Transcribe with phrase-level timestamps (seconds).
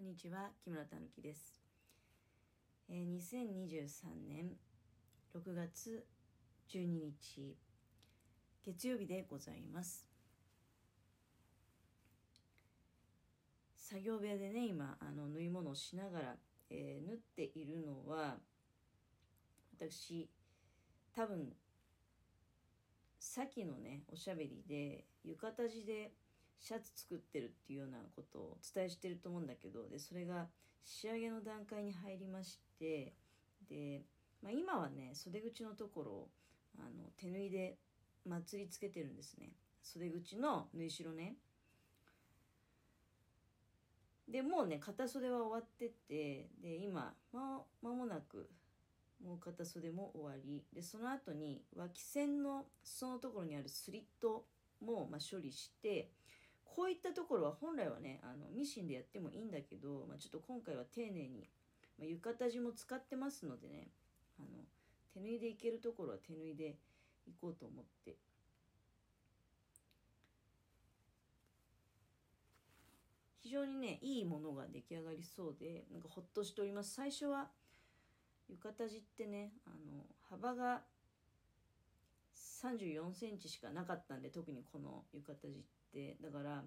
[0.00, 1.60] こんにちは木村たぬきです、
[2.88, 4.46] えー、2023年
[5.34, 6.06] 6月
[6.72, 7.54] 12日
[8.64, 10.08] 月曜日でございます。
[13.76, 16.36] 作業部屋でね今あの縫い物をしながら、
[16.70, 18.38] えー、縫っているのは
[19.78, 20.30] 私
[21.14, 21.52] 多分
[23.18, 26.14] さっきのねおしゃべりで浴衣地で
[26.60, 30.46] シャツ作ってるっていうようなことをお伝えしてると思うんだけどでそれが
[30.84, 33.14] 仕上げの段階に入りまして
[33.68, 34.02] で、
[34.42, 36.28] まあ、今はね袖口のところを
[36.78, 37.78] あの手縫いで
[38.26, 39.52] 祭りつけてるんですね。
[39.82, 41.36] 袖口の縫い代ね。
[44.28, 48.48] でもうね片袖は終わっててで今ま間もなく
[49.24, 50.64] もう片袖も終わり。
[50.72, 54.44] でその後に脇線の裾のところにあるスリット
[54.80, 56.10] もま処理して
[56.74, 61.48] こういったところは本来はねあのミシンでやってもいいんだけど、まあ、ちょっと今回は丁寧に、
[61.98, 63.88] まあ、浴衣地も使ってますのでね
[64.38, 64.48] あの
[65.12, 66.76] 手縫いでいけるところは手縫いで
[67.26, 68.16] いこうと思って。
[73.42, 76.94] 非常にねいいものが出来上がりそうでなんかほっとしております。
[76.94, 77.48] 最初は
[78.48, 80.82] 浴衣地ってねあの幅が
[82.62, 85.79] 34センチしかなかったんで特にこの浴衣地って。
[85.90, 86.62] ってだから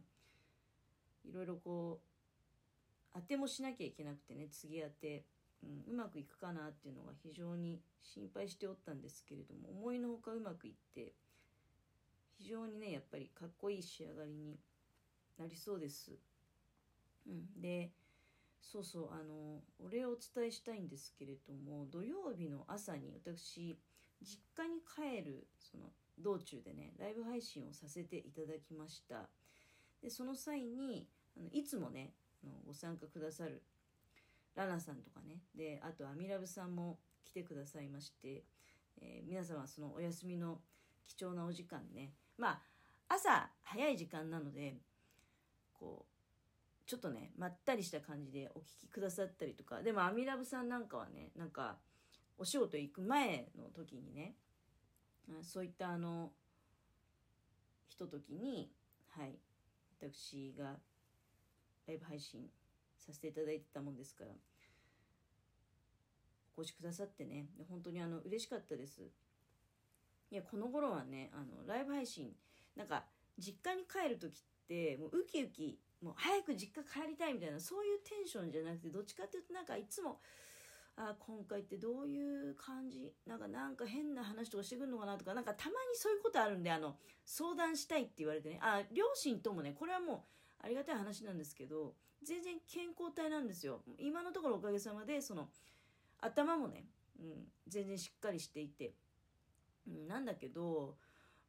[1.25, 5.23] いろいろこう当てもしなきゃいけなくてね次当て、
[5.63, 11.13] うん、うまくいくかなっていうのが非常に心配しておったんですけれども思いのほかうまくいって
[12.37, 14.57] 非常にねやっぱりかっこいい仕上がりに
[15.37, 16.11] なりそうです。
[17.25, 17.91] うん、で
[18.61, 23.77] そうそうあのお礼をお伝えしたいんですけれども土曜日の朝に私
[24.23, 25.85] 実家に帰るその
[26.19, 29.29] 道中でねライブ配信をさせていただきました。
[30.01, 31.07] でその際に
[31.37, 32.13] あのいつもね
[32.43, 33.63] あのご参加くださる
[34.55, 38.43] ラナさんとかねであとアミラブさんも来てくださいまして、
[39.01, 40.59] えー、皆様そのお休みの
[41.07, 42.61] 貴重なお時間ねまあ
[43.07, 44.75] 朝早い時間なので
[45.73, 51.77] こうちょっとねまったりした感じでお聴きくださったりとかでもアミラブさんなんかはねなんか
[52.37, 54.35] お仕事行く前の時にね
[55.41, 56.31] そういったあの
[57.87, 58.71] ひとときに
[59.09, 59.37] はい
[59.99, 60.75] 私が
[61.87, 62.49] ライブ配信
[62.99, 64.31] させていただいてたもんですから
[66.57, 69.01] お越しくださってね本当にあの嬉しかったです。
[70.31, 72.31] いやこの頃はねあのライブ配信
[72.75, 73.03] なんか
[73.37, 80.19] 実家に帰る時ってもうウキウキもう早く実家帰りたいみたいなそういうテンションじゃなくてどっちかっていうとなんかいつも
[80.95, 83.11] あ今回ってどういう感じ？
[83.25, 85.17] なんかなんか変な話とかしてくるのかな？
[85.17, 86.95] とかなんかたまにそういうことあるんであの
[87.25, 88.59] 相談したいって言われてね。
[88.61, 90.25] あ両親ともねこれはも
[90.61, 93.81] うありがたい話なんですけど全然健康体なんですよ。
[93.97, 95.49] 今のところおかげさまでその
[96.21, 96.85] 頭もね、
[97.19, 98.93] うん、全然しっかりしていて、
[99.87, 100.95] うん、なんだけど、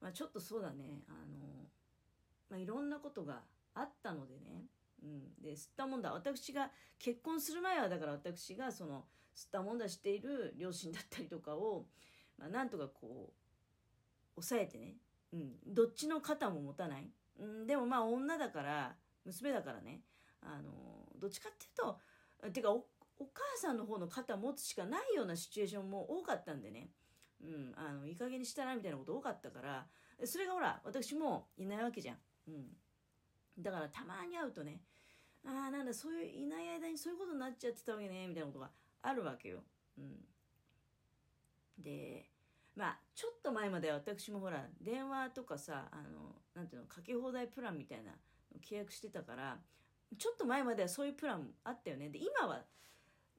[0.00, 1.02] まあ、ちょっとそうだね。
[1.08, 1.18] あの、
[2.50, 3.42] まあ、いろんなことが
[3.74, 4.64] あったのでね。
[5.02, 6.12] うん、で吸ったもんだ。
[6.12, 9.04] 私が結婚する前はだから私がその
[9.36, 11.86] 吸ったもんだしている両親だったりとかを、
[12.38, 14.96] まあ、なんとかこう抑えてね、
[15.32, 20.02] うん、どっちの肩も持たない、うん、でもまあ女だから娘だからね。
[20.44, 20.70] あの
[21.18, 22.84] どっちかっていうとてかお
[23.32, 26.90] 母さんの方の肩持つしかないようなシチュエーションも多かったんでね、
[27.42, 29.86] うん、あのいい加減にしたなみたいなこと多かったから
[30.24, 32.16] それがほら私もいないわけじゃん、
[32.48, 32.66] うん、
[33.58, 34.80] だからたまに会うとね
[35.46, 38.70] ああなんだそういういない間にそういうことになっちゃってたわけねみたいなことが
[39.04, 39.62] あるわけよ。
[39.98, 40.24] うん、
[41.78, 42.30] で
[42.74, 48.12] まあちょっと前までは私もほら電話とかさあのなんていうのかけ放題プランみたいな
[48.60, 49.58] 契約してたから
[50.18, 52.08] ちょっと前まではそういうプランあったよね。
[52.08, 52.62] で今は、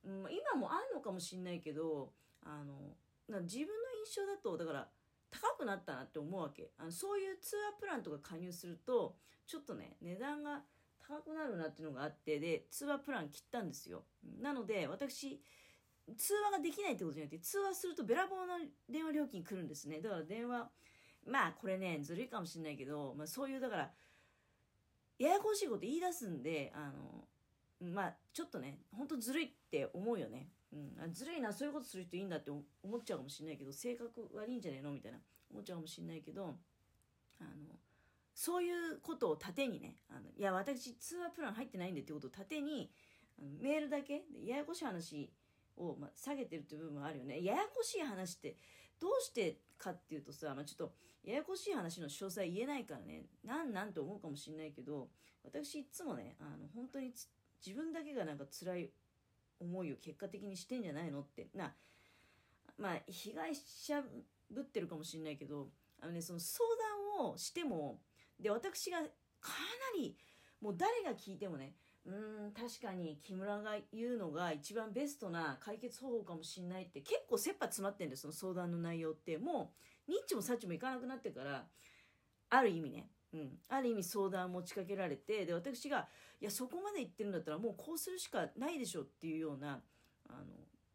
[0.05, 2.11] うん、今もあるのかもしんないけど
[2.43, 3.71] あの自分の
[4.05, 4.87] 印象だとだから
[5.31, 6.71] 高くなったなって思うわけ。
[6.77, 10.61] あのそういうツアープランとか加入するとちょっとね値段が
[11.07, 14.03] 高くなるなっていうのがあってで通話プラン切ったんですよ。
[14.41, 15.39] なので私
[16.18, 18.57] 通話ができないってことじゃなくて通話するとべらぼうな
[18.89, 20.00] 電話料金来るんですね。
[20.01, 20.69] だから電話
[21.25, 23.91] まあこれねずるいかもしれないけど、まあ、そういうだから
[25.18, 32.62] ややこしいこと言い出すんであのまあちょっとねほんとずるいって思うよね、うん、ずるいなそういうことする人いいんだって思
[32.97, 35.19] っちゃうかもしれないけど性格悪いんじゃないのみたいな
[35.51, 36.56] 思っちゃうかもしれないけど
[37.39, 37.50] あの
[38.35, 42.91] そういうことを盾にねあのいや私通話プラン入ってないんでってことを盾に
[43.39, 45.31] あのメールだけややこしい話
[45.77, 47.43] を、まあ、下げてるっていう部分もあるよね。
[47.43, 48.57] ややこしい話って
[48.99, 50.93] どうしてかっていうとさ、まあ、ちょっと
[51.23, 53.23] ややこしい話の詳細言えないからね。
[53.43, 55.07] なんなんて思うかもしれないけど
[55.43, 57.13] 私いつもねあの本当に
[57.65, 58.89] 自分だけがなんか辛い
[59.59, 61.47] 思いを結果的にしてんじゃないのって。
[61.55, 61.73] な
[62.77, 64.01] まあ被害者
[64.51, 65.69] ぶってるかもしれないけど
[66.01, 66.63] あのねその相
[67.17, 68.01] 談をしても
[68.39, 70.17] で私がかなり
[70.61, 72.11] もう誰が聞いてもねう
[72.49, 79.37] ん確かに木村が言うのが一番ベストな解決方法かもしんないって結構切羽詰まってるんですその相談の内容って。
[79.37, 79.73] も
[80.07, 81.65] うニッチもサッチもいかなくなってから
[82.49, 86.07] ある意味ね、うん、ある意味相談持ちかけられてで私が
[86.39, 89.81] いやそこまで言ってるんだったらもうこうするしかないでしょっていうような
[90.29, 90.45] あの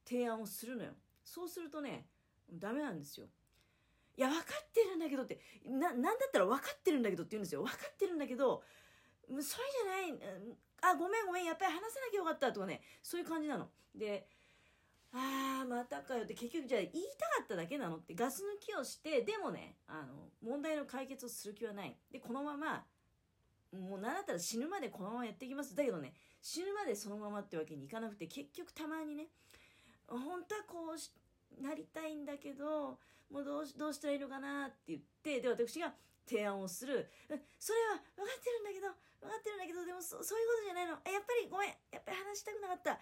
[0.06, 0.92] 提案をするのよ。
[1.24, 2.06] そうするとね
[2.52, 3.26] ダメなんですよ。
[4.16, 7.62] いや分かってるんだけどってななんだったら分かってるんだけどって言うんですよ。
[7.62, 8.62] 分かってるんだけど
[9.28, 13.68] それじゃないあごめんごめんやっぱり話さなきゃよかったとかねそういう感じなの。
[13.94, 14.26] で
[15.12, 21.96] あーまたかよって結局じゃあ言いたかっただけなのってガス抜きをしてでもねあの問題の解決をする気はない。
[22.10, 22.84] でこのまま
[23.72, 25.74] もう何だったら死ぬまでこのままやっていきます。
[25.74, 26.12] だけどね
[26.42, 29.26] 死ぬまでそのままってわけにいかなくて結局たまにね
[30.08, 31.12] 本当はこうし
[31.58, 32.98] なりたいんだけど
[33.30, 35.92] もうどうどうしたらいいのかなって言ってで私が
[36.26, 37.10] 提案をする。
[37.58, 38.86] それは分かってるんだけど
[39.20, 40.92] 分かってるんだけどでもそそういうことじゃないの。
[40.92, 41.68] やっぱりごめん。
[41.90, 42.98] やっぱり話したくなかった。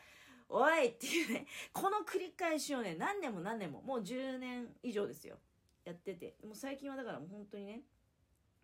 [0.49, 5.37] おいっていうねこの繰り返しをね何年も何年ももう10年以上ですよ。
[5.85, 6.37] やってて。
[6.45, 7.83] もう最近はだからもう本当にね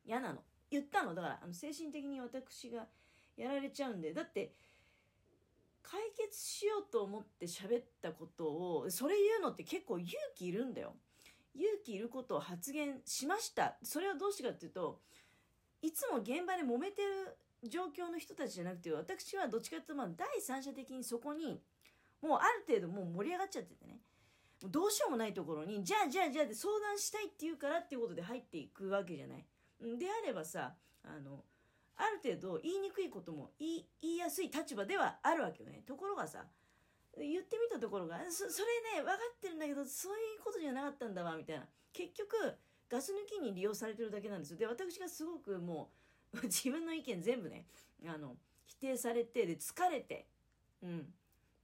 [0.05, 0.43] 嫌なの。
[0.71, 1.15] 言ったの。
[1.15, 2.87] だからあの精神的に私が
[3.37, 4.13] やられちゃうんで。
[4.13, 4.53] だって
[5.85, 10.95] 解決しようと思って喋ったことをそれ言うのって結構勇気いるんだよ。
[11.55, 13.77] 勇気いることを発言しました。
[13.83, 15.01] それはどうしてかっていうと
[15.83, 17.37] いつも現場で揉めてる
[17.69, 21.61] 状況の人たちじゃなくて私はどっちかっていうとまあ第三者的にそこに
[22.23, 24.01] もうある程度もう盛り上がっちゃっててね。
[24.63, 29.45] もうどうしようもないところにじゃあじゃあじゃあで相談したいって言うからっていうことで入っていくわけじゃない。
[29.99, 31.45] であればさあの
[31.97, 35.83] ある程度言いにくいことも言い言いやすい立場ではあるわけよね。
[35.87, 36.45] ところがさ
[37.17, 41.67] 言ってみたところがそそれね分かってるんだけどそういうことじゃなかったんだわみたいな。
[41.93, 42.35] 結局
[42.91, 44.59] ガス抜きに利用されてるだけなんですよ。
[44.59, 45.93] で私がすごくも
[46.33, 47.67] う 自分の意見全部ね
[48.07, 48.37] あの
[48.67, 50.27] 否定されてで疲れて
[50.83, 51.15] うん。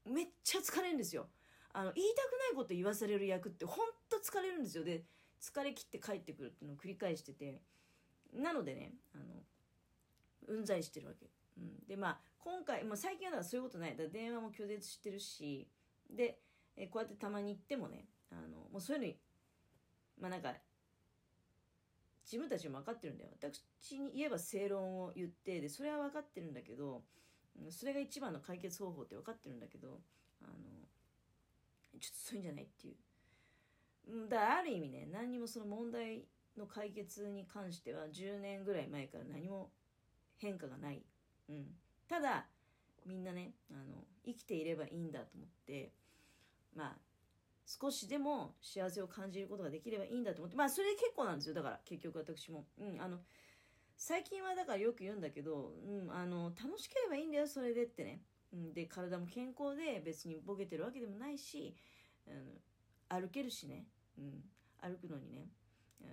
[0.07, 1.29] めっちゃ疲れるんですよ。
[1.73, 4.85] あの言いたくないこと言わされる役ってほんと疲れるんですよ。
[4.85, 5.05] で
[5.41, 7.61] 疲れ切って帰ってくるっていうのを繰り返してて。
[8.33, 9.25] なのでねあの
[10.49, 11.27] うんざりしてるわけ、
[11.59, 13.97] うん、でまあ今回、まあ、最近はだからそういうことない。
[13.97, 15.69] だ電話も拒絶してるし。
[16.17, 16.41] で
[16.77, 19.17] えこうやってたまに行ってもねあのもうそういうのに
[20.21, 20.55] まあなんか
[22.25, 23.31] 自分たちも分かってるんだよ。
[23.33, 27.03] 私に言えば正論を言ってでそれは分かってるんだけど
[27.71, 30.01] それが一番の解決方法って分かってるんだけど
[30.43, 30.53] あの
[31.99, 34.29] ちょっとそういうんじゃないっていう。
[34.29, 36.25] だからある意味ね何にもその問題
[36.57, 39.71] の解決に関しては10年ぐらい前から何も
[40.41, 41.03] 変化がない、
[41.49, 41.67] うん、
[42.09, 42.47] ただ
[43.07, 45.93] みんなねあの生きていればいいんだと思って
[46.75, 46.93] まあ
[47.67, 51.55] 少しでも幸せを感じることができればいいんだと思ってまあそれで結構なんですよ。
[51.55, 53.19] だから結局私も、うん、あの
[53.97, 58.23] 最近はだからよく言うんだけど、うん、あの楽しければいいんだよそれでってね、
[58.53, 61.77] うん、で体も健康で別にボケてるわけでもないし、
[62.27, 63.85] うん、歩けるしね、
[64.19, 64.43] うん、
[64.81, 65.49] 歩くのにね、
[66.01, 66.09] うん、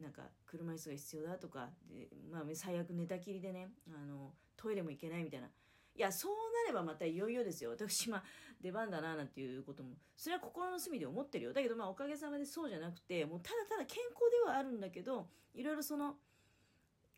[0.00, 5.48] なんか車椅子が必要だとかで、まあ、最悪寝たきりでねあのトイレも行けないみたいな。
[5.96, 7.70] いやそうなればまたいよいよですよ。
[7.70, 8.22] 私今
[8.60, 9.90] 出番だななんていうことも。
[10.16, 11.52] それは心の隅で思ってるよ。
[11.52, 16.14] だけどまあおかげさまでそうじゃなくてもうただただ健康ではあるんだけどいろいろその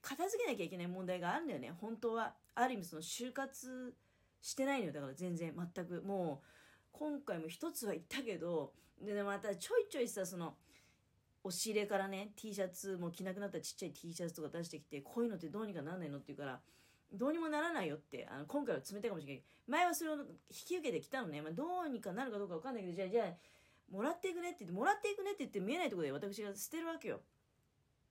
[0.00, 1.72] 片付けなきゃいけない問題があるんだよね。
[1.80, 3.94] 本当はある意味その就活
[4.40, 4.92] してないのよ。
[4.92, 6.02] だから全然全く。
[6.02, 6.46] もう
[6.90, 10.56] 今回も一つは言ったけどで、ね、またちょいちょいさその
[11.44, 16.60] 押し入れからね T シャツも着なくなったちっちゃい T シャツとか出してきてこういうのってどうにかなんないのって言うから
[17.12, 20.24] どうにもならないよってあの今回は冷たいかもしれない前はそれを引
[20.66, 27.20] き受けてきたのね、まあ、どうにかなるかどうか分かんないけどじゃあじゃあもらっていくねって言ってもらっていくねって言って見えないところで私が捨てるわけよ、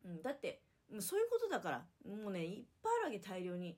[0.06, 0.62] うん、だって
[0.92, 3.78] もうそういうことだからもうねいっぱいあるわけ大量に。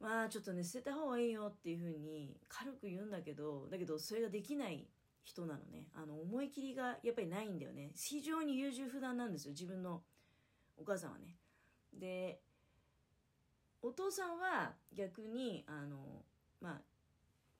[0.00, 4.86] まあちょっとね捨てた方がいいよっていうふうに軽く言うんだけどだけどそれができない
[5.28, 5.88] 人なのね。
[5.94, 7.90] あの思い切りがやっぱりないんだよね。
[7.94, 10.02] 非常に優柔不断なんですよ自分の
[10.78, 11.36] お母さんはね。
[11.92, 12.40] で
[13.82, 16.24] お父さんは逆にあの
[16.60, 16.80] まあ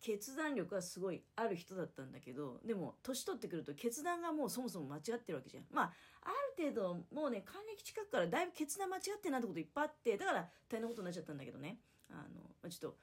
[0.01, 5.65] 決断力はすごいある人だったんだけどでも年取ってくると決断がもうそもそも間違ってるわけじゃん。
[5.71, 11.81] まあある程度もうね還暦近くからだいぶ決断間違ってなってこといっぱいあってだから大変なことになっちゃったんだけどね。
[12.11, 12.97] あの、まあ、ちょっと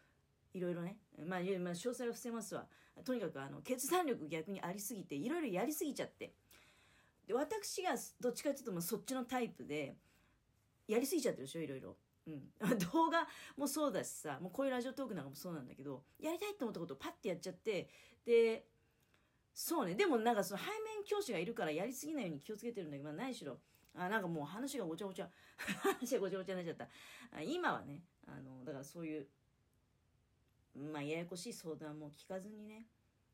[0.56, 2.66] いろいろね、まあ、まあ詳細は伏せますわ。
[3.04, 6.34] とにかくあの決断力逆にありすぎていろいろやりすぎちゃって。
[7.28, 9.98] で私がどっちかっていうともうそっちのタイプで
[10.88, 11.98] やりすぎちゃってるでしょいろいろ。
[12.28, 12.50] うん、
[12.92, 17.88] 動画もそうだしさもうこういうラジオトークなんかもそうなんだけどやりたいと思ったことをパッてやっちゃって
[18.26, 18.66] で
[19.54, 19.96] そうね。
[19.96, 23.60] でもなんかその背面教師がいるからやりすぎないように気をつけてるんだけど、まあ、何しろ。
[23.98, 25.30] あなんかもう話がごちゃごちゃ。
[25.82, 26.88] 話がごちゃごちゃになっちゃっ
[27.32, 27.42] た。
[27.42, 29.28] 今はねあのだからそういう
[30.76, 32.86] まあややこしい相談も聞かずにね。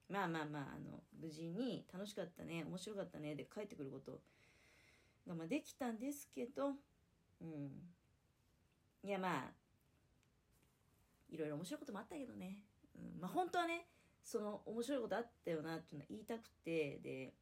[0.10, 4.20] まあまあまああの無事に楽しかったね面白かったねで帰ってくること。
[5.28, 6.74] が、まあ、できたんですけど
[7.42, 7.72] うん。
[9.04, 9.52] いやまあ
[11.30, 12.60] いろいろ面白いこともあったけどね、
[12.96, 13.88] うん、まあ本当はね
[14.24, 17.34] その面白いことあったよなっていうのは言いたくてで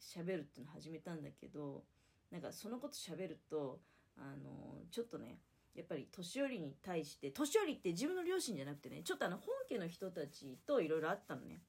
[0.00, 1.82] 喋るっていうのを始めたんだけど
[2.30, 3.80] なんかそのこと喋ると
[4.16, 5.38] あのちょっとね
[5.74, 11.60] やっぱり年寄りに対して年寄りって自分の両親じゃなくてねちょっとあの本家の人たちといろいろあったのね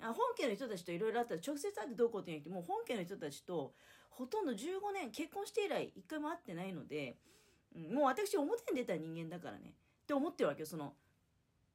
[0.00, 3.72] あ本家の人たちといろいろあったら直接会ってどうこうって言うてもう本家の人たちと
[4.10, 4.56] ほとんど15
[4.92, 7.16] 年結婚して以来一回も会ってないので、
[7.76, 10.94] うん、もう私表に出た人間だからねって思ってるわけよその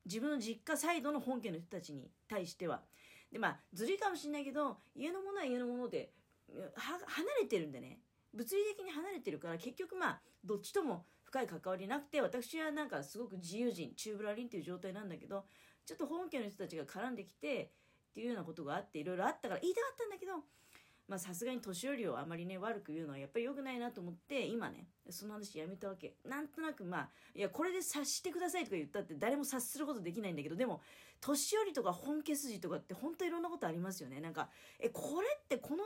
[0.06, 2.82] 自分の実家サイドの本家の人たちに対しては。
[3.32, 6.10] でまあずるいかもしんないけど家のものは家のもので
[6.76, 7.00] 離
[7.42, 8.00] れてるんでね
[8.34, 15.46] 物理的に離れてるから結局まあどっちとも深い関わりなくて私はなんかすごく自由人チューブラリンっていう状態なんだけど
[15.86, 17.72] ちょっと本家の人たちが絡んできて
[18.12, 20.34] っていうようなことがあっていろいろあったから言いたかったんだけど
[21.08, 26.14] まさすがに年寄りをあまりね悪く言うのはやっぱり良くないなと思って今ねその話やめたわけ。
[26.28, 30.82] なんとなくまあいやこれで察してくださいとか言ったって誰も察することできないんだけどでも
[31.20, 34.20] 年寄りとか本家筋とかって本当いろんなことありますよね。
[34.22, 35.84] なんかえこれってこの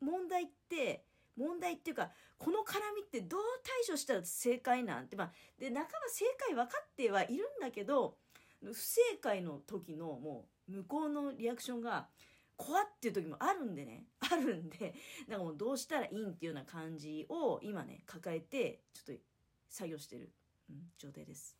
[0.00, 1.04] 問題って
[1.36, 8.16] 問題っていうかこの絡みってどう対処したら正解なんてまあで半ば正解分かってはいるんだけど
[8.62, 12.08] 不正解の時のもう向こうのリアクションが
[12.56, 14.94] 怖っていう時もあるんでね あるんでだか
[15.32, 19.22] らもうどうしたらいいんっていうような感じを今ね抱えてちょっと
[19.68, 20.32] 作業してる、
[20.68, 21.59] うん、状態です。